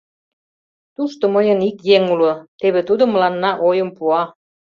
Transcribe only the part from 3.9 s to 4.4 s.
пуа.